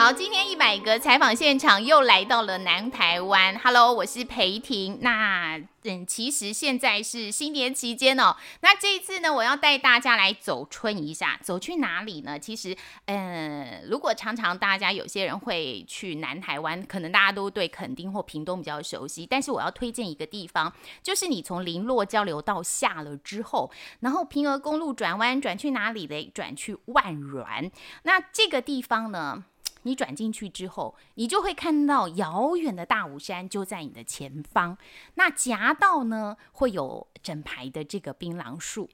[0.00, 3.54] 好，今天一百个采访现场又来到了南台湾。
[3.58, 4.98] Hello，我是裴婷。
[5.02, 8.34] 那嗯，其实现在是新年期间哦。
[8.62, 11.38] 那这一次呢，我要带大家来走春一下。
[11.42, 12.38] 走去哪里呢？
[12.38, 12.74] 其实，
[13.04, 19.26] 嗯，如果常常大家有些人会去南台湾，可能大家都对垦丁或屏东比较熟悉。
[19.26, 20.72] 但是我要推荐一个地方，
[21.02, 26.30] 就是你从林落交流道下了之后，然后平峨公路转弯转去哪里嘞？
[26.32, 27.70] 转去万峦。
[28.04, 29.44] 那这个地方呢？
[29.82, 34.76] 你转进去之后，你就会看到遥远的大武山就在你的前方。
[35.14, 38.90] 那夹道呢，会有整排的这个槟榔树。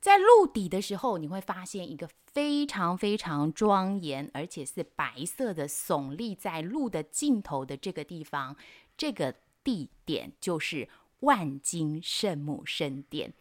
[0.00, 8.56] 在陆底的时候，你会发现一个非常非常庄严，而且是白色的耸立在路的尽头的这个地方。
[8.96, 10.88] 这个地点就是
[11.20, 13.32] 万金圣母圣殿。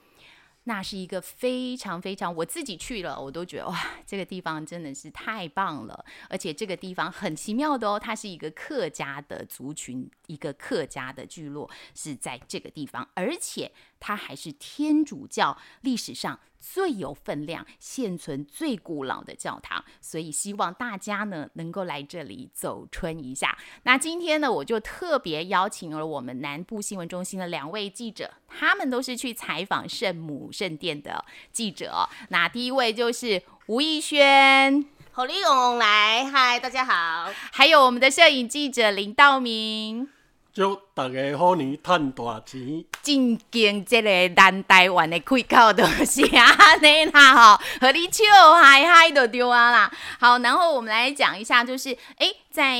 [0.65, 6.05] 那是一个非常非常，我自己去了，我都觉得哇，这个地方真的是太棒了。
[6.29, 16.39] 而且这个地方很奇妙的哦，它是一个客家的族群，一个客家的聚落是在这个地方，而且它还是天主教历史上。
[16.61, 23.57] 最有分量、现存最古老的教堂，所以希望大家呢能够来这里走春一下。
[23.83, 32.07] 那今天呢，我就特别邀请了我们南部新闻中心的两位记者，他们都是去采访圣母圣殿的记者。
[32.29, 37.33] 那第一位就是吴艺轩，好利勇来，嗨，大家好。
[37.51, 40.20] 还有我们的摄影记者林道明。
[40.53, 42.83] 祝大家好年赚大钱！
[43.01, 49.89] 正经这个南台湾的开口都是安尼啦吼，和你笑嗨嗨都丢啊啦。
[50.19, 52.79] 好，然后我们来讲一下，就是哎，在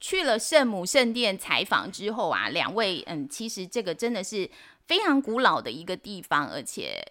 [0.00, 4.50] 去了圣母圣殿采访之后啊，两位嗯，其实这个真的是
[4.86, 7.06] 非常古老的一个地方，而且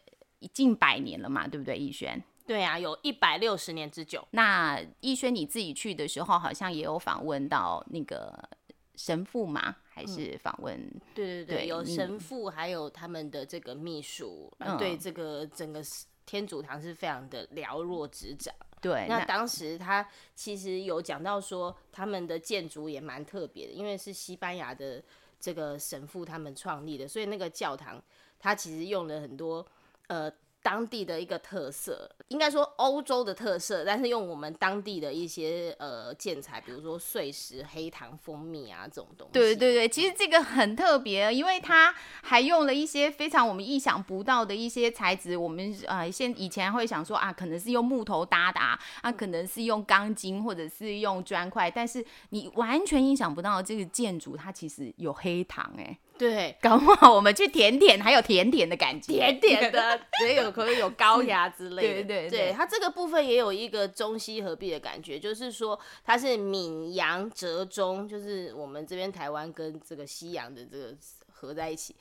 [0.52, 1.78] 近百年了嘛，对不对？
[1.78, 2.20] 逸轩？
[2.48, 4.28] 对啊，有一百六十年之久。
[4.32, 8.50] 那逸轩你自己去的时候，好像也有访问到那个。
[8.98, 9.78] 神父吗？
[9.88, 10.78] 还是访问？
[11.16, 15.82] 对对对，有神父，还有他们的这个秘书，对这个整个
[16.26, 18.54] 天主堂是非常的了若指掌。
[18.82, 25.02] 对，那当时他其实有讲到说，他们的建筑也蛮特别的，因为是西班牙的
[25.40, 28.04] 这个神父他们创立的，所以那个教堂
[28.38, 29.66] 他其实用了很多
[30.08, 30.30] 呃。
[30.62, 39.34] 当地的一个特色，应该说欧洲的特色，但是用我们当地的一些呃建材，比如说碎石、黑糖、蜂蜜啊这种东西。
[39.34, 45.38] 对对对，其实这个很特别，因为它还用了一些非常我们意想不到的一些材质。
[45.38, 48.80] 我们呃现以前会想说啊，可能是用木头搭的啊，
[49.12, 55.98] 可能是用钢筋或者是用砖块，但是你完全意想不到这个建筑它其实有黑糖哎。
[56.20, 61.82] 对，搞不好我们去甜甜，还有甜甜的感觉，甜甜的， 也有可能有高牙之类的。
[61.82, 70.96] 对对对，它这个部分也有一个中西合璧的感觉，就是说它是闽洋折中，就是我们这边台湾跟这个西洋的这个
[71.32, 71.96] 合在一起，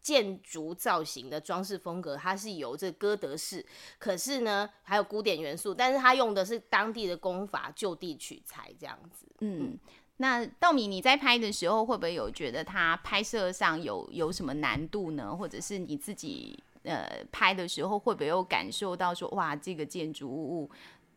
[0.00, 3.66] 建筑造型的装饰风格，它是由这哥德式，
[3.98, 9.78] 可是呢还有古典元素，但是它用的是当地的工法，就地取材这样子，嗯。
[10.20, 15.34] 那稻米，你在拍的时候会不会有觉得它拍摄上有有什么难度呢？
[15.36, 20.68] 或者是你自己呃拍的时候会不会有感受到说哇，这个建筑物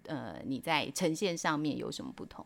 [0.06, 2.46] 呃你在呈现上面有什么不同？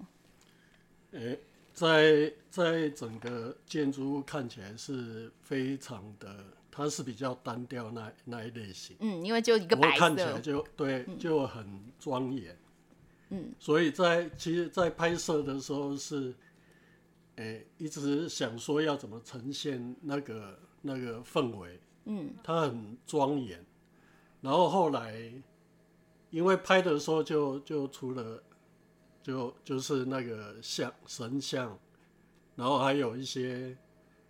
[1.11, 1.37] 诶，
[1.73, 6.37] 在在整个建筑物看起来是非常的，
[6.71, 8.95] 它是比较单调那那一类型。
[9.01, 12.57] 嗯，因为就一个白色，看起来就对，就很庄严。
[13.31, 16.33] 嗯，所以在其实，在拍摄的时候是。
[17.37, 23.61] 哎，一直想说要怎么呈现那个那个氛围，嗯，它很庄严。
[24.39, 25.33] 然后后来，
[26.29, 28.41] 因为拍的时候就就除了
[29.21, 31.77] 就就是那个像神像，
[32.55, 33.77] 然后还有一些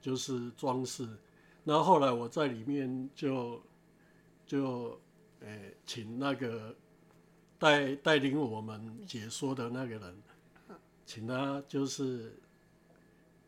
[0.01, 1.08] 就是装饰。
[1.63, 3.62] 然后后来我在里面就
[4.48, 5.00] 就
[5.44, 6.75] 哎请那个
[7.60, 10.24] 带带领我们解说的那个人，
[11.06, 12.40] 请他就是。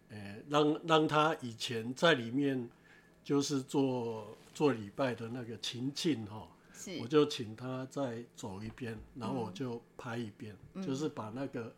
[0.09, 2.69] 诶，让让他以前在里面
[3.23, 11.75] 就是做做礼拜的那个情境哈，是，我就请他再走一遍，然后我就拍一遍，就是把那个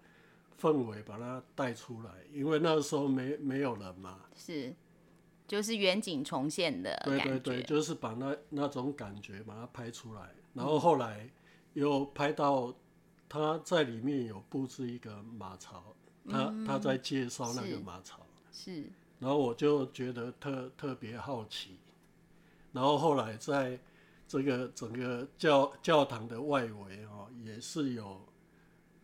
[0.61, 4.75] 氛围把它带出来，因为那个时候没没有人嘛，是，
[5.47, 11.27] 就是远景重现的对对对，就是把那那种感觉把它拍出来，然后后来
[11.73, 12.73] 又拍到
[13.27, 15.95] 他在里面有布置一个马槽，
[16.27, 18.85] 他他在介绍那个马槽，是。
[19.19, 21.77] 然后我就觉得特特别好奇，
[22.71, 23.77] 然后后来在
[24.27, 28.21] 这个整个教教堂的外围哦，也是有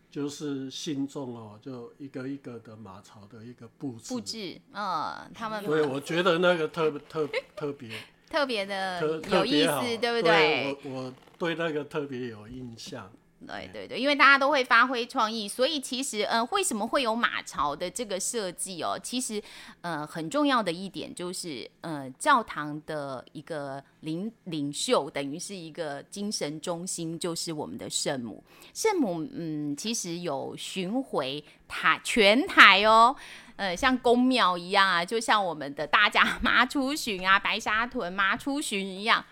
[0.10, 7.90] 就是信众哦，就一个一个的马槽的一个布置，布置，嗯，他们所以我觉得那个特特特别。
[8.28, 10.76] 特别的有意，思，对不对？
[10.84, 13.10] 我我对那个特别有印象。
[13.48, 19.00] 对对对，因为大家都会发挥创意，所以其实，嗯、为什么会有马槽的这个设计哦？
[19.02, 19.42] 其实，
[19.82, 28.44] 呃，很重要的一点就是，呃，教堂的一个领领袖，等于是一个精神中心，就是我们的圣母。
[28.74, 33.16] 圣母，嗯，其实有巡回台全台哦。
[33.58, 39.24] 呃，像宫庙一样啊，就像我们的大甲 妈出巡啊、白沙屯妈出巡一样，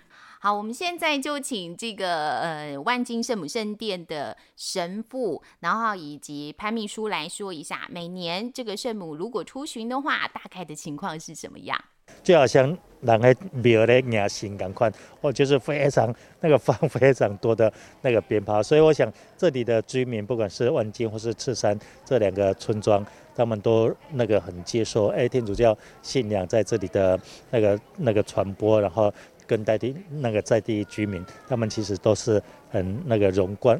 [0.43, 11.81] 好，我们现在就请这个呃万金圣母圣殿的神父，然后以及潘秘书来说一下，每年这个圣母如果出巡的话，大概的情况是什么样？
[12.21, 14.91] 就好像人的庙咧迎新赶快，
[15.21, 23.03] 哦，就是非常那个放 非常多的那个鞭炮，所以我想这里的居民，不管是万金或是赤山这两个村庄，
[23.33, 27.17] 他们都那个很接受，哎，天主教信仰在这里的
[27.49, 29.11] 那个那个传播，然后
[29.53, 32.41] 跟在地那个在地居民，他们其实都是
[32.71, 33.79] 很那个融贯，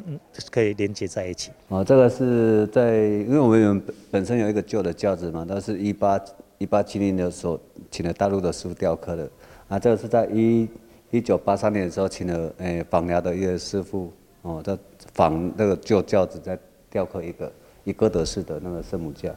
[0.51, 1.49] 可以连接在一起。
[1.69, 6.19] 哦，这个是在，因为我们有本本身有一个旧的轿子嘛，那是一八
[6.59, 7.59] 一八七零年的时候
[7.89, 9.27] 请了大陆的师傅雕刻的，
[9.67, 10.69] 啊，这个是在一
[11.09, 14.77] 一九八三年的时候请了诶仿寮的一个师傅，哦，在
[15.15, 16.55] 仿那个旧轿子再
[16.91, 17.51] 雕刻一个
[17.83, 19.33] 一哥德式的那个圣母架，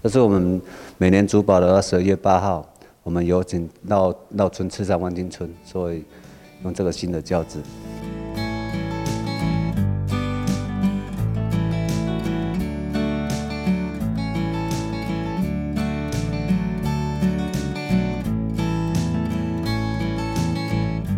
[0.00, 0.62] 这是我们
[0.98, 2.64] 每年主保的十二月八号，
[3.04, 6.02] 我们有请绕绕村赤山万金村，所以
[6.62, 7.62] 用这个新的轿子。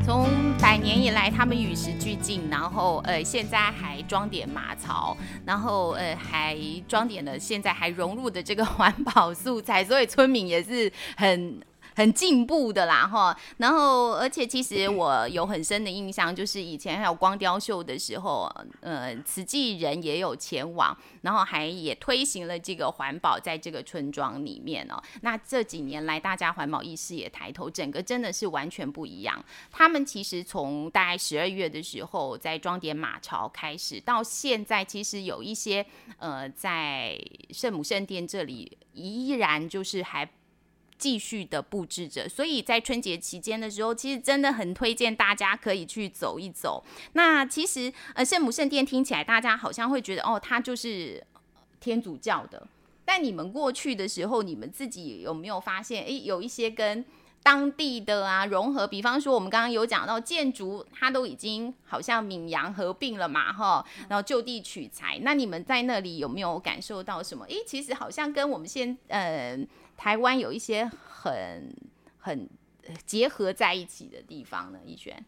[0.04, 0.26] 从
[0.60, 6.58] 百年以来，他们与时俱进，然后呃，现在还装点马槽，然后呃，还
[6.88, 11.60] 装点了现在还融入的这个环保素材，所以村民也是很。
[11.96, 25.02] 很进步的啦哈，然后而且其实我有很深的印象，就是以前还有光雕秀的时候，呃，慈济人也有前往，然后还也推行了这个环保在这个村庄里面哦。
[25.22, 29.42] 那这几年来，大家环保意识也抬头，整个真的是完全不一样。
[29.72, 35.86] 他们其实从大概十二月的时候在装点马槽开始，到现在其实有一些
[36.18, 37.18] 呃在
[37.52, 40.28] 圣母圣殿这里依然就是还。
[40.98, 46.84] 继续的布置着，所以在春节期间的时候，其实真的很推荐大家可以去走一走。
[47.12, 51.22] 那其实呃，圣母圣殿听起来大家好像会觉得哦，它就是
[51.80, 52.66] 天主教的，
[53.04, 57.04] 但你们过去的时候，你们自己有没有发现，诶，有一些跟
[57.42, 58.88] 当地的啊融合？
[58.88, 65.20] 比方说，我们刚刚有讲到建筑，它都已经好像闽洋合并了嘛，哈，然后就地取材。
[65.22, 67.44] 那你们在那里有没有感受到什么？
[67.46, 69.56] 诶，其实好像跟我们现呃
[69.96, 71.74] 台湾有一些很
[72.18, 72.48] 很
[73.04, 74.78] 结合在一起的地方呢？
[74.84, 75.26] 逸轩，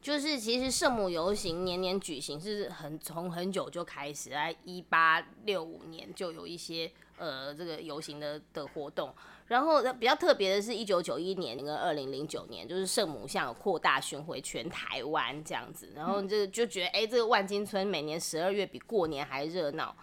[0.00, 9.14] 就是其实圣母游行年年举行，是很从很久就开始，在一八六五年就有一些呃这个游行的的活动。
[9.48, 19.94] 然后比较特别的是，一九九一年跟二零零九年，就是圣母像有扩大巡回全台湾这样子，然后就就觉得哎、这个万金村每年十二月比过年还热闹。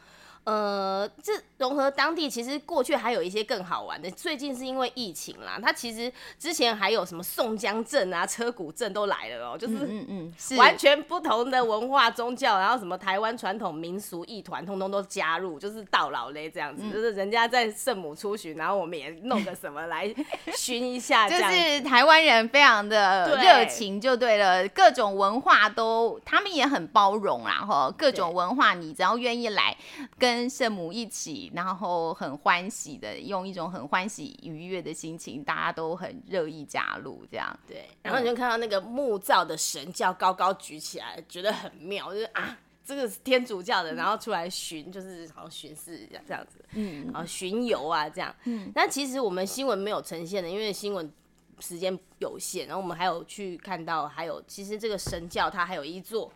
[0.50, 10.56] 呃，这融合当地其实过去还有一些更好玩的，最近是因为疫情啦，它其实之前还有什么宋江镇啊、车谷镇都来了哦，就是嗯嗯，是。
[10.56, 20.12] 完全不同的文化宗教，然后什么台湾传统民俗艺团，通通都加入，就是到老嘞这样子，就是人家在圣母出巡，然后我们也弄个什么来
[20.58, 29.78] 熏一下，就是台湾人非常的热情，就对了，各种文化都他们也很包容啦，哈，各种文化你只要愿意来
[30.18, 37.60] 跟圣母一起，然后很欢喜的用一种很欢喜愉悦的心情，大家都很乐意加入这样。
[37.68, 42.56] 对，然后你就看到那个木造的神教高高举起来，觉得很妙，就是啊。
[42.86, 48.72] 这个是天主教的，然后出来巡，就是好像巡视这样这样子，嗯，然后巡游啊这样，嗯。
[48.74, 51.14] 那其实我们新闻没有呈现的，因为新闻
[51.60, 56.34] 时间有限，然后我们还有去看到，还有其实这个神教它还有一座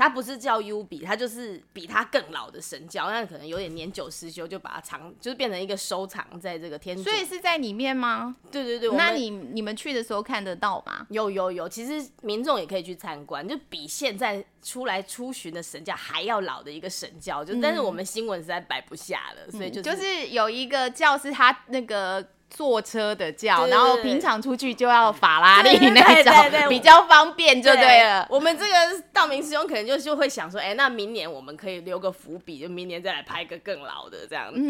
[0.00, 7.02] 它不是叫 U 比，它就是比它更老的神教，那可能有点年久失修，就把它藏，就是变成一个收藏在这个天主。
[7.02, 8.34] 所以是在里面吗？
[8.50, 11.06] 对对对，那你你们去的时候看得到吗？
[11.10, 28.02] 有有有，其实民众也可以去参观，就比现在出来出巡的神教还要老的一个神教，就但是我们新闻实在摆不下了，所以就嗯就是有一个教是他那个坐车的教，对对然后平常出去就要法拉利 那种，比较方便就对。
[28.02, 28.26] 了。
[28.28, 34.60] 我们这个道明师兄可能就就会想说，哎、那明年我们可以留个伏笔，就明年再来拍个更老的这样子。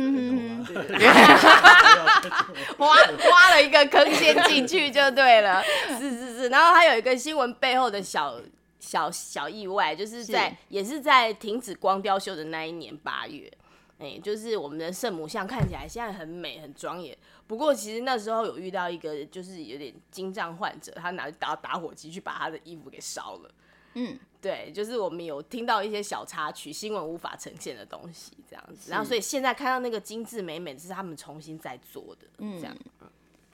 [2.76, 5.62] 挖挖 了一个坑先进去就对了。
[5.99, 8.34] 是是是，然后还有一个新闻背后的小
[8.78, 10.56] 小小意外，就是在是。
[10.68, 13.50] 也是在停止光雕秀的那一年八月，
[13.99, 17.16] 哎、就是我们的圣母像看起来现在很美很庄严，
[17.50, 23.50] 不过其实那时候有遇到一个就是有点精障患者，他拿打打火机去把他的衣服给烧了。
[23.95, 28.92] 嗯，对，就是我们有听到一些小插曲，新闻无法呈现的东西，这样子。
[28.92, 32.76] 然后，所以现在看到那个精致美美，是他们重新在做的，这样。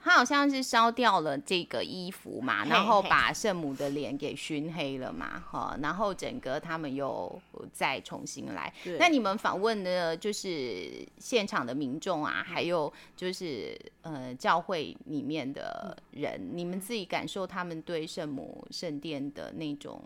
[0.06, 8.72] 他好像是烧掉了这个衣服嘛，然后把圣母的脸给熏黑了嘛，哈，然后整个他们又再重新来。
[9.00, 20.00] 那你们访问的就是现场的民众啊，还有就是呃教会里面的人，你们自己感受他们对圣母圣殿的那种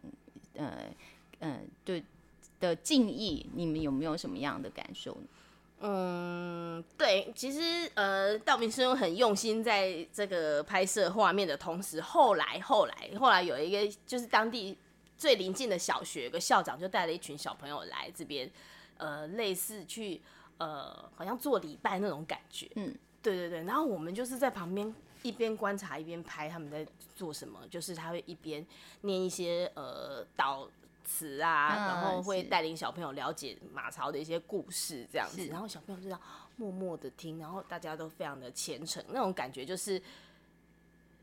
[0.55, 0.85] 呃
[1.41, 2.03] 呃对
[2.59, 5.27] 的敬意，你们有没有什么样的感受呢？
[5.83, 14.77] 嗯，对，其实呃，道明师兄很用心在这个拍摄画面的同时，后来后来后来有一个就是当地
[15.17, 18.51] 最临近的小学，有个校长就带了一群小朋友来这边，
[18.99, 20.21] 呃，类似去
[20.59, 22.69] 呃，好像做礼拜那种感觉。
[22.75, 28.65] 嗯，对对对，然后我们就是在旁边一边观察一边拍他们在做什么，就是他会一边
[29.01, 30.69] 念一些呃祷
[31.11, 36.21] 词啊，嗯然后会带领小朋友了解马槽的一些故事这样子，然后小朋友就这样
[36.57, 40.01] 默默的听，然后大家都非常的虔诚，那种感觉就是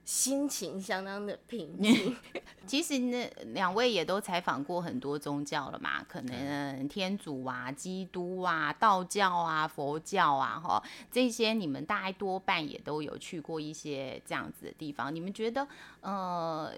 [0.03, 2.17] 心情相当的平静。
[2.67, 15.13] 其实呢，两位也都采访过很多宗教了嘛，可能天主啊、基督啊、道教啊、佛教啊，哈，这些你们大概多半也都有去过一些这样子的地方。
[15.13, 15.65] 你们觉得
[16.01, 16.73] 呃，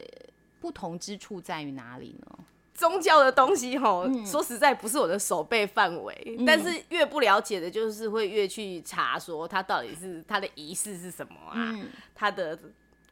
[0.59, 2.39] 不同之处在于哪里呢？
[2.79, 4.25] 宗教的东西吼，嗯。
[4.25, 11.89] 说实在不是我的手背范围，但是越不了解的，就是会越去查说它到底是它的仪式是什么啊，嗯。
[12.15, 12.57] 它的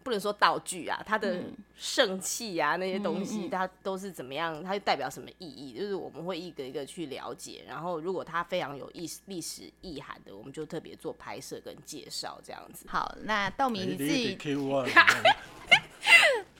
[0.03, 1.53] 不能说道具啊，它的嗯。
[1.75, 5.77] 圣器啊那些东西，它都是怎么样，它代表什么意义？
[5.77, 12.85] 就是我们会一个一个去了解，然后如果它非常有意历史意涵的，我们就特别做拍摄跟介绍这样子。
[12.87, 14.35] 好，那道明你自己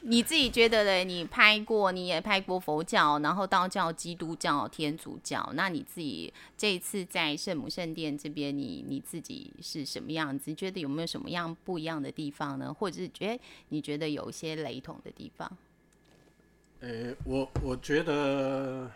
[0.02, 1.04] 你自己觉得嘞？
[1.04, 5.50] 你拍过，你也拍过佛教，然后道教、基督教、天主教。
[5.54, 10.54] 那你自己这一次在圣母圣殿这边，你你自己是什么样子？
[10.54, 12.74] 觉得有没有什么样不一样的地方呢？
[12.74, 15.52] 或者是觉得你觉得有一些雷同的地方？
[16.82, 18.90] 诶、我我觉得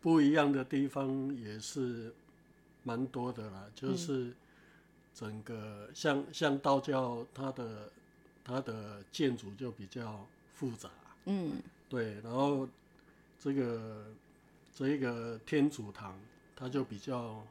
[0.00, 2.14] 不一样的地方也是
[2.82, 4.32] 蛮多的啦，就是
[5.14, 7.90] 整个像像道教，它的
[8.44, 10.90] 它的建筑就比较复杂，
[11.24, 11.52] 嗯。
[11.88, 12.68] 对，然后
[13.40, 14.06] 这个
[14.74, 16.18] 这一个天主堂，
[16.54, 17.42] 它就比较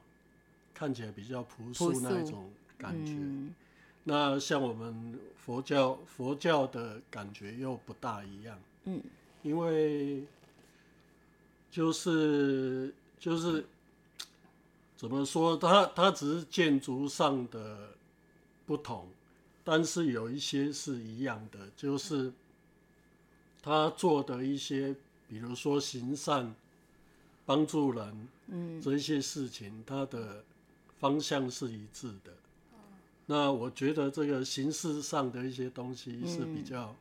[0.74, 3.14] 看起来比较朴素朴素那一种感觉。
[3.14, 3.56] 嗯。
[4.04, 9.02] 那像我们佛教佛教的感觉又不大一样，嗯，
[9.44, 10.26] 因为
[11.72, 13.66] 就是就是
[14.98, 17.92] 怎么说，它它只是建筑上的
[18.66, 19.08] 不同，
[19.64, 22.32] 但是有一些是一样的，就是
[23.62, 24.96] 他做的一些，
[25.28, 26.54] 比如说行善、
[27.46, 30.44] 帮助人，嗯，这一些事情，他的
[31.00, 32.34] 方向是一致的。
[33.26, 36.94] 那我觉得这个形式上的一些东西是比较、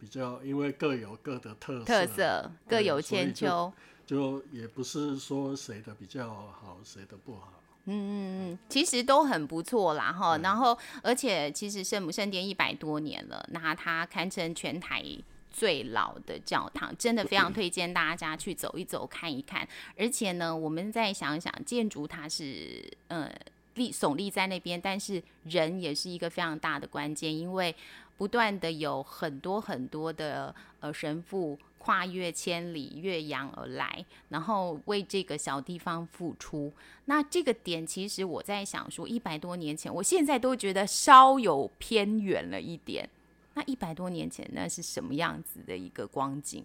[0.00, 3.72] 比较，因为各有各的特色，特色各有千秋。
[4.04, 7.62] 就也不是说谁的比较好，谁的不好。
[7.90, 10.36] 嗯嗯嗯，其实都很不错啦哈。
[10.36, 15.04] 嗯然后，而且其实圣母圣殿一百多年了，那它堪称全台
[15.52, 19.68] 最老的教堂，真的非常推荐大家去走一走、看一看。
[19.98, 23.30] 而且呢，我们再想想，建筑它是呃
[23.74, 27.74] 立耸立在那边，但是人也是一个非常大的关键，因为
[28.16, 36.70] 不断的有很多很多的呃神父跨越千里越洋而来，然后为这个小地方付出。
[37.06, 43.08] 那这个点其实我在想说，一百多年前，我现在都觉得稍有偏远了一点。
[43.54, 46.62] 那一百多年前那是什么样子的一个光景？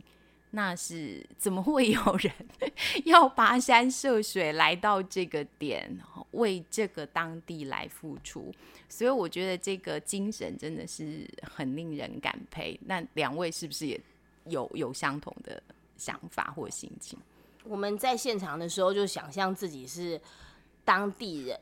[0.52, 2.32] 那是怎么会有人
[3.06, 5.98] 要跋山涉水来到这个点，
[6.32, 8.54] 为这个当地来付出？
[8.88, 12.78] 所以我觉得这个精神真的是很令人感佩。
[12.86, 14.00] 那两位是不是也
[14.46, 15.62] 有有相同的
[15.98, 17.18] 想法或心情？
[17.64, 20.22] 我们在现场的时候就想象自己是
[20.84, 21.60] 当地人。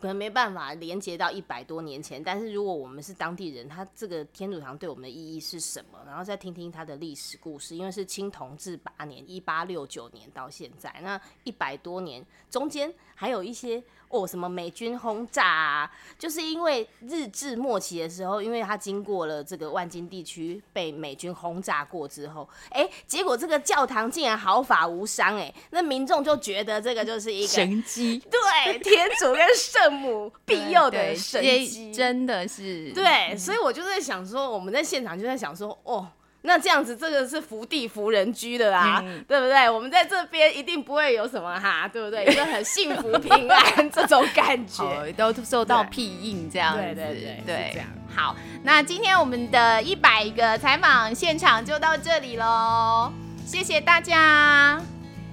[0.00, 5.98] 可能没办法连接到一百多年前，但是如果我们是当地人，他这个天主堂对我们的意义是什么？
[6.06, 13.82] 然后再听听他的历史故事，因为是清同治八年，一八六九年到现在，那一百多年中间还有一些。
[14.08, 15.92] 哦，什么美军轰炸啊？
[16.16, 36.06] 就是因为日治末期的时候，因为他经过了这个万金地区被美军轰炸过之后，哎，结果这个教堂竟然毫发无伤，哎，那民众就觉得这个就是一个神机， 对，天主跟圣母庇佑的神机，真的是对，所以我就在想说，我们在现场就在想说，哦。
[36.42, 39.68] 那这样子，这个是福地福人居的啦，对不对？
[39.68, 42.22] 我们在这边一定不会有什么哈，对不对？
[42.30, 47.88] 一个很幸福平安这种感觉，都受到庇应这样子，对对对，这样。
[48.14, 53.12] 好，那今天我们的一百个采访现场就到这里喽，
[53.44, 54.80] 谢谢大家，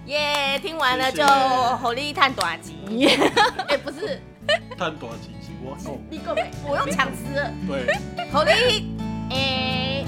[0.07, 0.57] 耶！
[0.63, 1.23] 听完了就
[1.77, 3.05] 火力探短集，
[3.69, 4.19] 哎，不是
[4.77, 5.29] 探短集，
[5.61, 5.77] 我
[6.09, 6.49] 你够没？
[6.65, 7.23] 我用抢词，
[7.67, 7.87] 对，
[8.31, 10.05] 好你诶。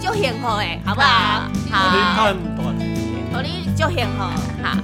[0.00, 1.42] 就幸福诶，好不好？
[1.70, 2.74] 好，你看短，
[3.44, 4.22] 你就幸福，
[4.62, 4.78] 好。